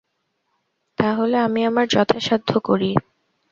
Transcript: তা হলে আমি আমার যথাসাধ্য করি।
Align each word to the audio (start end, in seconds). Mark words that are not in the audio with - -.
তা 0.97 1.07
হলে 1.13 1.37
আমি 1.37 1.61
আমার 1.65 1.85
যথাসাধ্য 1.87 2.51
করি। 2.59 2.91